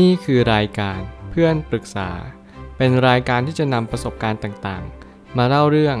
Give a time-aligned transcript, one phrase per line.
[0.00, 2.10] นี่คือรายการเพื่อนปรึกษา
[2.76, 5.96] เป็นรายการที่จะนำประสบการณ์ต่างๆ มาเล่าเรื่อง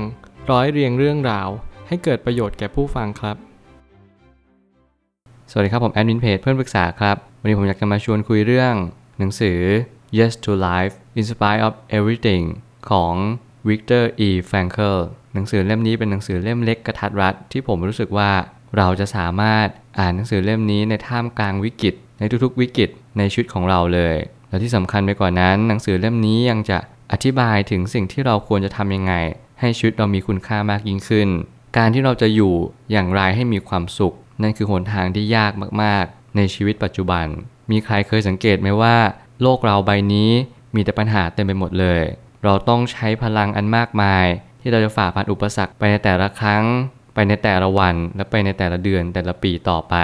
[0.50, 1.48] ร้อยเรียงเรื่องราว
[1.88, 3.36] ให้เกิดประโยชน์แก่ผู้ฟังครับ
[5.50, 8.74] สวัสดีครับผมแอดมินเพจเพื่อนปรึกษาครับ วันนี้ผมอยากจะมาชวนคุยเรื่อง
[9.18, 9.58] หนังสือ
[10.18, 12.44] Yes to Life In Spite of Everything
[12.90, 13.14] ของ
[13.68, 14.30] Victor E.
[14.50, 14.98] Frankl
[15.34, 18.30] หนังสือเล่มนี้เป็นหนังสือเล่มเล็กกระทัดรัดที่ผมรู้สึกว่า
[18.76, 19.68] เราจะสามารถ
[19.98, 24.16] อ่านหนังสือเล่มนี้ในท่ามกลางวิกฤตในทุกๆวิกฤต ในชีวิตของเราเลย
[24.48, 26.78] และที่สำคัญไปกว่านั้น หนังสือเล่มนี้ยังจะ
[27.12, 29.14] อธิบายถึงสิ่งที่เราควรจะทำยังไง
[29.60, 31.28] ให้ชีวิตเรามีคุณค่ามากยิ่งขึ้น
[31.76, 32.54] การที่เราจะอยู่
[32.92, 35.52] อย่างไรให้มีความสุข นั่นคือหนทางที่ยาก
[35.82, 37.26] มากๆ ในชีวิตปัจจุบัน
[37.70, 38.96] มีใครเคยสังเกตไหมว่า
[39.42, 40.30] โลกเราใบนี้
[40.74, 42.02] มีแต่ปัญหาเต็มไปหมดเลย
[42.44, 44.26] เราต้องใช้พลังอันมากมาย
[44.60, 46.64] ที่เราจะฝ่าฟันอุปสรรคไปในแต่ละครั้ง
[47.14, 49.96] ไปในแต่ละวันและไปในแต่ละเดือนแต่ละปีต่อไป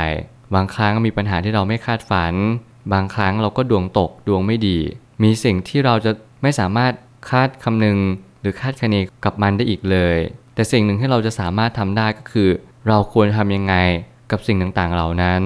[0.54, 2.34] บางครั้งมีปัญหาที่เราไม่คาดฝัน
[2.92, 4.78] บางครั้งเราก็ดวงตกดวงไม่ดี
[5.22, 6.92] มีสิ่งที่เราจะไม่สามารถ
[7.30, 7.98] คาดคำนึง
[8.40, 10.16] หรือคาดคะเนกับมันได้อีกเลย
[10.54, 12.50] แต่สิ่งหนึ่งที่เราจะสามารถทำได้ก็คือ
[12.88, 13.74] เราควรทำยังไง
[14.30, 15.42] กับสิ่งต่างๆเหล่านั้น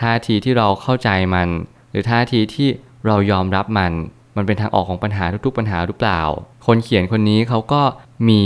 [0.00, 1.48] ท่าทีที่เราเข้าใจมัน
[1.90, 2.68] หรือท่าทีที่
[3.06, 3.92] เรายอมรับมัน
[4.36, 6.20] มันเป็นทางออกของปัญหาทุกๆปัญหาหรือเปล่า
[6.66, 7.82] คนเขียนคนนี้เขาก็
[8.28, 8.42] มี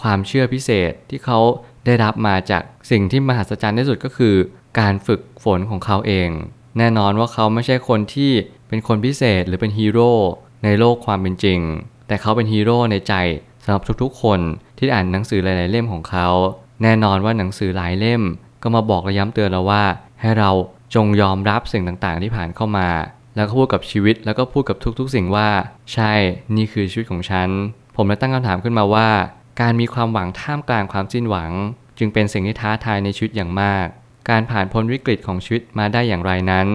[0.00, 1.38] ความเชื่อพิเศษที่เขา
[1.86, 4.34] ได้รับมาจากสิ่งที่มหัศจรรย์ที่สุดก็คือ
[4.78, 6.28] การฝึกฝนของเขาเอง
[6.78, 8.30] แน่นอนว่าเขาไม่ใช่คนที่
[8.68, 10.12] เป็นคนพิเศษหรือเป็นฮีโร่
[10.64, 11.60] ในโลกความเป็นจริง
[12.08, 13.14] แต่เขาเป็นฮีโร่ในใจ
[13.64, 14.40] สำหรับทุกๆ คน
[14.78, 16.28] ที่อ่านหนังสือหลาย ๆ เล่มของเขา
[16.82, 18.22] แน่นอนว่าหนังสือหลายเล่ม
[18.62, 19.84] ก็มาบอกและย้ำเตือนเราว่า
[20.20, 20.50] ให้เรา
[20.94, 22.88] จงยอมรับสิ่งต่างๆ ที่ผ่านเข้ามา
[23.36, 25.48] แล้วก็พูดกับชีวิตแล้วก็พูดกับทุกๆ สิ่งว่า
[25.92, 26.12] ใช่
[26.56, 27.48] นี่คือชีวิตของฉัน
[27.96, 29.08] ผมเลยตั้งคำถามขึ้นมาว่า
[29.60, 31.52] การมีความหวังท่ามกลางความสิ้นหวัง
[31.98, 33.86] จึงเป็นสิ่งที่ท้าทายในชีวิตอย่างมาก
[34.30, 36.66] การผ่านพ้นวิกฤตของชีวิตมาได้อย่างไรนั้น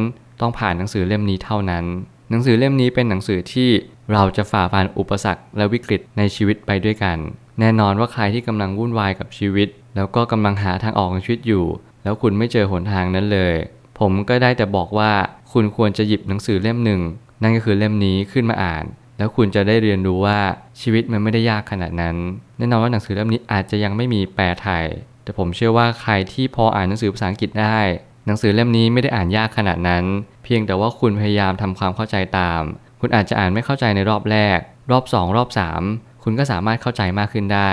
[0.41, 1.85] ต้องผ่านหนังสือเล่มนี้เท่านั้น
[2.29, 3.69] หนังสือเล่มนี้เป็นหนังสือที่
[4.13, 7.17] เราจะฝ่าฟันอุปสรรคและวิกฤตในชีวิตไปด้วยกัน
[7.59, 11.65] แน่นอนว่าใครที่กำลังวุ่นวายกับชีวิต แล้วก็กำลังหาทางออกในชีวิตอยู่
[12.03, 13.53] แล้วคุณไม่เจอหนทางนั้นเลย
[13.99, 15.11] ผมก็ได้แต่บอกว่า
[15.51, 17.01] คุณควรจะหยิบหนังสือเล่มหนึ่ง
[17.41, 18.85] นั่นก็คือเล่มนี้ขึ้นมาอ่าน
[19.17, 20.39] แล้วคุณจะได้เรียนรู้ว่า
[20.81, 22.15] ชีวิตมันไม่ได้ยากขนาดนั้น
[22.57, 24.85] แน่นอนว่าหนังสือเล่มนี้อาจจะยังไม่มีแปลไทย
[25.31, 27.79] แต่ผมเชื่อว่าใครที่พออ่านหนังสือภาษาอังกฤษได้
[28.25, 30.05] หนังสือเล่มนี้ไม่ได้อ่านยากขนาดนั้น
[30.43, 32.61] เพียงแต่ว่าคุณพยายามทำความเข้าใจตาม
[33.01, 34.59] คุณอาจจะอ่านไม่เข้าใจในรอบแรก
[34.91, 35.49] รอบ 2 รอบ
[35.85, 37.71] 3 คุณก็สามารถเข้าใจมากขึ้นได้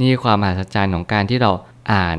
[0.00, 1.50] นี่ความมหัศจรรย์ของการที่เรา
[1.92, 2.18] อ่าน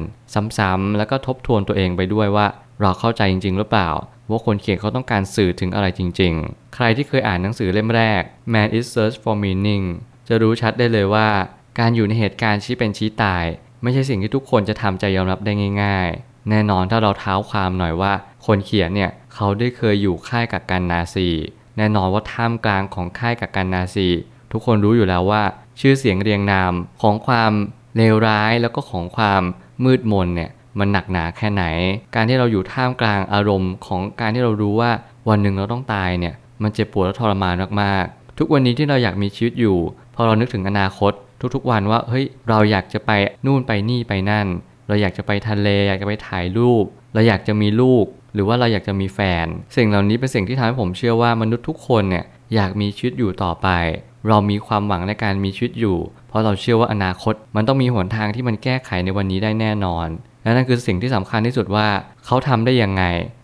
[0.58, 2.48] ซ้ำๆแล้วก็ทบทวนตัวเองไปด้วยว่า
[2.82, 3.90] เราเข้าใจจริง ๆ หรือเปล่า
[4.30, 8.22] ว่าคนเขียนเขาต้องการสื่อถึงอะไรจริง ๆ ใครที่เคยอ่านหนังสือเล่มแรก
[8.54, 9.86] Man is Search for Meaning
[10.28, 11.30] จะรู้ชัดได้เลยว่า
[11.80, 13.46] การอยู่ในเหตุการณ์ชี้เป็นชี้ตาย
[13.84, 15.52] ไม่ใช่สิ่งที่ทุกคนจะทำใจยอมรับได้
[15.84, 18.14] ง่าย ๆ แน่นอนถ้าเราเท้าความหน่อยว่า
[18.46, 21.30] คนเขียนเนี่ยเขาได้เคยอยู่ค่ายกักกันนาซี
[21.78, 24.08] แน่นอนว่าท่ามกลางของค่ายกักกันนาซี
[24.52, 25.44] ทุกคนรู้อยู่แล้วว่า
[25.80, 27.52] ชื่อเสียงเรียงนามของความ
[27.98, 29.42] เลวร้ายแล้วก็ของความ
[29.84, 31.64] มืดมนเนี่ยมันหนักหนาแค่ไหน
[32.16, 34.92] การที่เราอยู่ท่ามกลางอารมณ์ของการที่เรารู้ว่า
[35.30, 39.78] วันหนึ่งเราต้องตายเนี่ยมันเจ็บปวดและทรมานมากๆ ทุกวันนี้ที่เราอยากมีชีวิตอยู่
[40.16, 41.14] พอเรานึกถึงอนาคต
[41.56, 43.12] ทุกๆวันว่าเฮ้ยเราอยากจะไป
[43.46, 44.48] นู่นไปนี่ไปนั่น
[44.88, 53.68] เราอยากจะไปทะเล อยากจะไปถ่ายรูป เราอยากจะมีลูก หรือว่าเราอยากจะมีแฟน สิ่งเหล่านี้เป็นสิ่งที่ทำให้ผมเชื่อว่ามนุษย์ทุกคนเนี่ยอยากมีชีวิตอยู่ต่อไป
[54.28, 60.08] เรามีความหวังในการมีชีวิตอยู่ เพราะเราเชื่อว่าอนาคต มันต้องมีหนทางที่มันแก้ไขในวันนี้ได้แน่นอน
[60.44, 61.88] และนั่นคือสิ่งที่สำคัญที่สุดว่า
[62.26, 63.04] เขาทำได้ยังไง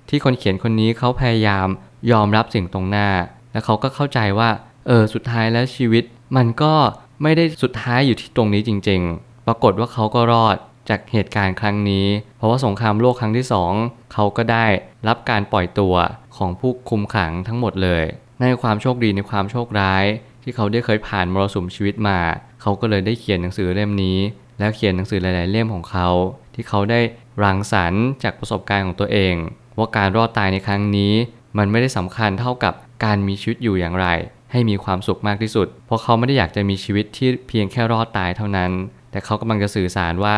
[0.10, 1.68] ที่คนเขียนคนนี้เขาพยายาม
[2.12, 3.10] ยอมรับสิ่งตรงหน้า
[3.52, 4.50] และเขาก็เข้าใจว่า
[4.88, 6.04] เออสุดท้ายแล้วชีวิต
[6.38, 6.74] มันก็
[7.22, 10.58] ไม่ได้สุดท้ายอยู่ที่ตรงนี้จริง ๆ ปรากฏว่าเขาก็รอด
[10.90, 13.74] จากเหตุการณ์ครั้งนี้ เพราะว่าสงครามโลกครั้งที่สอง
[14.14, 14.66] เขาก็ได้
[15.08, 15.96] รับการปล่อยตัว
[16.38, 18.04] ของผู้คุมขังทั้งหมดเลย
[18.42, 20.06] ในความโชคดีในความโชคร้าย
[20.44, 22.20] ที่เขาได้เคยผ่านมรสุมชีวิตมา
[22.62, 24.18] เขาก็เลยได้เขียนหนังสือเล่มนี้
[24.60, 26.10] แล้วเขียนหนังสือหลาย ๆ เล่มของเขา
[26.54, 27.00] ที่เขาได้
[27.44, 29.36] รังสรรค์จากประสบการณ์ของตัวเอง
[29.78, 31.14] ว่าการรอดตายในครั้งนี้
[31.58, 32.74] มันไม่ได้สำคัญเท่ากับ
[33.04, 34.08] การมีชีวิตอยู่อย่างไร
[34.56, 38.72] ให้มีความสุขมากที่สุด เพราะเขาไม่ได้อยากจะมีชีวิตที่เพียงแค่รอดตายเท่านั้น
[39.12, 40.36] แต่เขากำลังจะสื่อสารว่า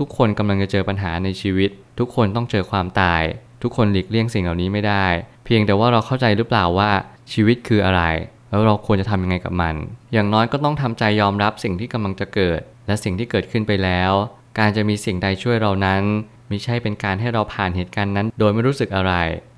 [0.00, 3.22] ทุกๆ คนกำลังจะเจอปัญหาในชีวิต ทุกคนต้องเจอความตาย
[3.62, 5.06] ทุกคนหลีกเลี่ยงสิ่งเหล่านี้ไม่ได้
[5.44, 6.90] เพียงแต่ว่าเราเข้าใจหรือเปล่าว่า
[7.32, 8.02] ชีวิตคืออะไร
[8.50, 9.74] แล้วเราควรจะทำยังไงกับมัน
[10.12, 14.12] อย่างน้อยก็ต้องทำใจยอมรับสิ่งที่กำลังจะเกิด และสิ่งที่เกิดขึ้นไปแล้ว
[14.58, 16.02] การจะมีสิ่งใดช่วยเรานั้น
[16.48, 19.14] ไม่ใช่เป็นการให้เราผ่านเหตุการณ์นั้น โดยไม่รู้สึกอะไร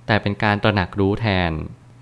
[0.07, 1.53] แต่เป็นการตระหนักรู้แทน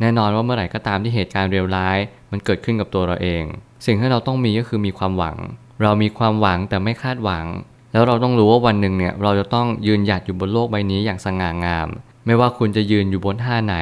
[0.00, 1.98] แน่นอนว่าเมื่อไหร่ก็ตามที่เหตุการณ์เลวร้าย
[2.30, 3.44] มันเกิดขึ้นกับตัวเราเอง
[3.86, 5.36] สิ่งที่เราต้องมีก็คือมีความหวัง
[5.82, 7.46] เรามีความหวังแต่ไม่คาดหวัง
[7.92, 11.88] แล้วเราต้องรู้ว่าวันหนึ่งเนี่ยเราจะต้องยืนหยัดอยู่บนโลกใบนี้อย่างสง่างาม
[12.26, 13.76] ไม่ว่าคุณจะยืนอยู่บนท่าไหน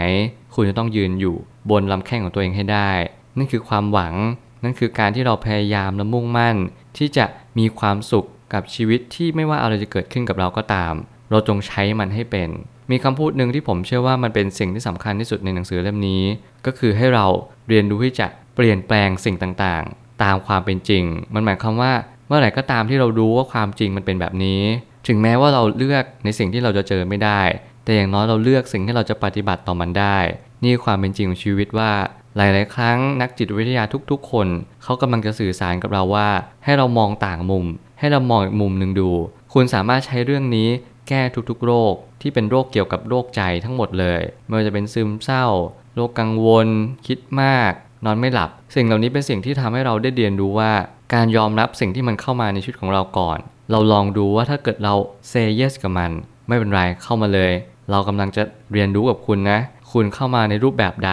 [0.54, 1.36] คุณจะต้องยืนอยู่
[1.70, 2.90] บนลำแข้งของตัวเองให้ได้
[3.36, 4.14] นั่นคือความหวัง
[4.62, 6.56] นั่นคือการที่เราพยายามและมุ่งมั่น
[6.96, 7.24] ที่จะ
[7.58, 10.94] มีความสุขกับชีวิตที่ไม่ว่าอะไรจะเกิดขึ้นกับเราก็ตาม
[11.32, 12.50] เราจงใช้มันให้เป็น
[12.90, 16.22] มีคำพูดหนึ่งที่ผมเชื่อว่ามันเป็นสิ่งที่สำคัญที่สุดในหนังสือเล่มนี้
[16.66, 17.26] ก็คือให้เรา
[17.68, 21.92] เรียนรู้ที่จะเปลี่ยนแปลงสิ่งต่างๆ ตามความเป็นจริง มันหมายความว่า
[22.26, 24.62] เมื่อไหร่ก็ตามที่เรารู้ว่าความจริงมันเป็นแบบนี้
[25.06, 27.40] ถึงแม้ว่าเราเลือกในสิ่งที่เราจะเจอไม่ได้
[27.84, 30.18] แต่อย่างน้อยเราเลือกสิ่งที่เราจะปฏิบัติต่อมันได้
[30.64, 31.92] นี่ความเป็นจริงของชีวิตว่า
[32.36, 34.46] หลาย ๆ ครั้งนักจิตวิทยาทุก ๆ คน
[34.82, 36.28] เขากำลังจะสื่อสารกับเราว่า
[36.64, 37.66] ให้เรามองต่างมุม
[37.98, 39.10] ให้เรามองอีกมุมหนึ่งดู
[39.52, 40.68] คุณสามารถใช้เรื่องนี้
[41.08, 45.46] แก้ทุกๆ โรคที่เป็นโรคเกี่ยวกับโรคใจทั้งหมดเลยไม่ว่าจะเป็นซึมเศร้า
[45.94, 46.68] โรคกังวล
[47.06, 47.72] คิดมาก
[48.04, 50.72] นอนไม่หลับ สิ่งเหล่านี้เป็นสิ่งที่ทำให้เราได้เรียนรู้ว่า
[51.14, 53.38] การยอมรับสิ่งที่มันเข้ามาในชีวิตของเราก่อน
[53.70, 54.94] เราลองดูว่าถ้าเกิดเรา
[55.32, 56.10] say yes กับมัน
[56.48, 57.52] ไม่เป็นไรเข้ามาเลย
[57.90, 59.58] เรากำลังจะเรียนรู้กับคุณนะ
[59.92, 61.12] คุณเข้ามาในรูปแบบใด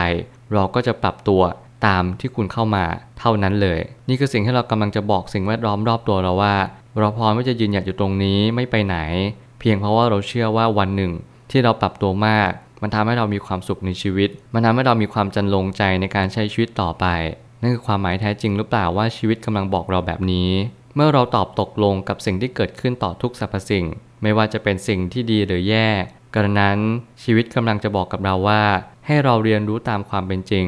[0.53, 1.41] เราก็จะปรับตัว
[1.85, 2.83] ตามที่คุณเข้ามา
[3.19, 6.55] เท่านั้นเลย นี่คือสิ่งที่เรากำลังจะบอกสิ่งแวดล้อมรอบตัวเราว่า
[6.99, 8.97] เราพร้อมที่จะยืนหยัดอยู่ตรงนี้ไม่ไปไหน
[9.59, 11.11] เพียงเพราะว่าเราเชื่อว่าวันหนึ่ง
[11.51, 12.51] ที่เราปรับตัวมาก
[12.81, 17.05] มันทำให้เรามีความสุขในชีวิต มันทำให้เรามีความจันลงใจในการใช้ชีวิตต่อไป
[17.61, 20.49] นั่นคือความหมายแท้จริงหรือเปล่าว่าชีวิตกำลังบอกเราแบบนี้
[20.95, 23.85] เมื่อเราตอบตกลงกับสิ่งที่เกิดขึ้นต่อทุกสรรพสิ่ง
[24.21, 25.87] ไม่ว่าจะเป็นสิ่งที่ดีหรือแย่
[26.35, 26.79] กระนั้น
[27.23, 28.63] ชีวิตกำลังจะบอกกับเราว่า
[29.05, 30.67] ให้เราเรียนรู้ตามความเป็นจริง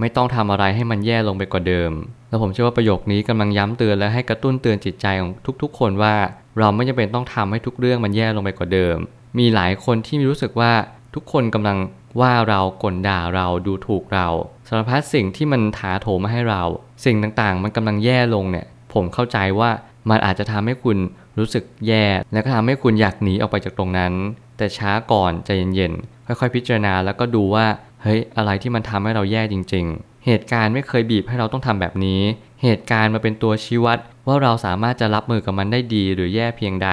[0.00, 1.92] ไม่ต้องทำอะไรให้มันแย่ลงไปกว่าเดิม
[2.32, 5.32] แล้วผมเชื่อว่าประโยคนี้กำลังย้ำเตือนและให้กระตุ้นเตือนจิตใจของ
[5.62, 6.14] ทุกๆ คนว่า
[6.58, 8.96] เราไม่จำเป็นต้องทำให้ทุกเรื่องมันแย่ลงไปกว่าเดิม
[9.38, 10.72] มีหลายคนที่รู้สึกว่า
[11.14, 11.78] ทุกคนกำลัง
[12.20, 14.28] ว่าเรากลด่าเราดูถูกเรา
[14.68, 16.62] สารพัดสิ่งที่มันถาโถมมาให้เรา
[17.04, 19.70] สิ่งต่างๆ มันกำลังแย่ลงเนี่ย ผมเข้าใจว่า
[20.10, 20.98] มันอาจจะทำให้คุณ
[21.38, 24.12] รู้สึกแย่ และก็ทำให้คุณอยากหนีออกไปจากตรงนั้น
[24.56, 27.66] แต่ช้าก่อนใจเย็นๆค่อยๆ พิจารณาแล้วก็ดูว่า
[28.02, 32.20] เฮ้ยอะไรที่มันทำให้เราแย่จริง ๆ เหตุการณ์ไม่เคยบีบให้เราต้องทำแบบนี้
[32.62, 36.90] เหตุการณ์มาเป็นตัวชี้วัดว่าเราสามารถจะรับมือกับมันได้ดีหรือแย่เพียงใด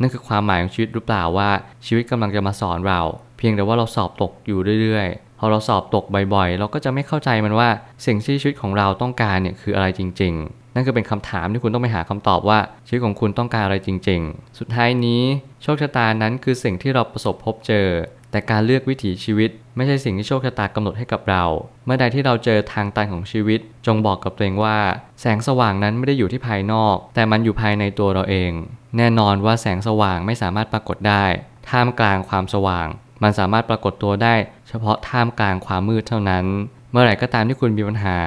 [0.00, 1.50] นั่นคือความหมายของชีวิตหรือเปล่าว่า
[1.86, 3.00] ชีวิตกำลังจะมาสอนเรา
[3.38, 6.04] เพียงแต่ว่าเราสอบตกอยู่เรื่อยๆ พอเราสอบตก
[6.34, 7.68] บ่อยๆ เราก็จะไม่เข้าใจมันว่า
[8.06, 15.22] สิ่งที่ชีวิตของเราต้องการเนี่ยคืออะไรจริงๆนั่นคือเป็นคำถามที่คุณต้องไปหาคำตอบว่าชีวิตของคุณต้องการอะไรจริง ๆ สุดท้ายนี้
[15.62, 17.88] โชคชะตานั้นคือสิ่งที่เราประสบพบเจอ
[18.30, 21.44] แต่การเลือกวิถีชีวิต ไม่ใช่สิ่งที่โชคชะตากำหนดให้กับเรา
[21.84, 24.78] เมื่อใดที่เราเจอทางตันของชีวิต จงบอกกับตัวเองว่า
[25.20, 28.52] แสงสว่างนั้นไม่ได้อยู่ที่ภายนอก แต่มันอยู่ภายในตัวเราเอง
[28.96, 31.24] แน่นอนว่าแสงสว่างไม่สามารถปรากฏได้
[31.70, 32.86] ท่ามกลางความสว่าง
[33.22, 34.34] มันสามารถปรากฏตัวได้
[34.68, 36.44] เฉพาะท่ามกลางความมืดเท่านั้น
[36.92, 38.18] เมื่อไหร่ก็ตามที่คุณมีปัญหา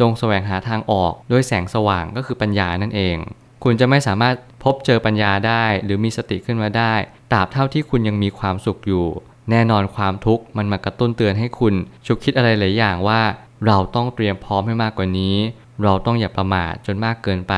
[0.00, 3.16] จงแสวงหาทางออกด้วยแสงสว่างก็คือปัญญานั่นเอง
[3.64, 4.34] คุณจะไม่สามารถ
[4.64, 6.94] พบเจอปัญญาได้ หรือมีสติขึ้นมาได้
[7.32, 9.06] ตราบเท่าที่คุณยังมีความสุขอยู่
[9.50, 11.74] แน่นอนความทุกข์มันมากระตุ้นเตือนให้คุณ
[12.06, 13.20] ชุกคิดอะไรหลายอย่างว่า
[13.66, 15.36] เราต้องเตรียมพร้อมให้มากกว่านี้
[15.84, 17.54] เราต้องอย่าประมาทจนมากเกินไป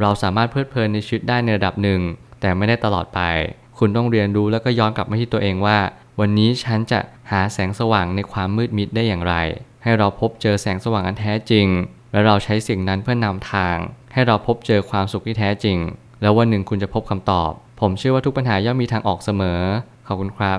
[0.00, 2.00] เราสามารถเพลิดเพลินในชีวิตได้ในระดับหนึ่ง
[2.40, 3.20] แต่ไม่ได้ตลอดไป
[3.78, 5.78] คุณต้องเรียนรู้แล้วก็ย้อนกลับมาที่ตัวเองว่า
[6.20, 9.34] วันนี้ฉันจะหาแสงสว่างในความมืดมิดได้อย่างไร
[9.82, 11.66] ให้เราพบเจอแสงสว่างอันแท้จริง
[12.12, 13.76] และเราใช้สิ่งนั้นเพื่อนำทาง
[14.12, 15.78] ให้เราพบเจอความสุขที่แท้จริง
[16.22, 19.60] แล้ววันหนึ่งคุณจะพบคำตอบ ผมเชื่อว่าทุกปัญหาย่อมมีทางออกเสมอ
[20.06, 20.58] ขอบคุณครับ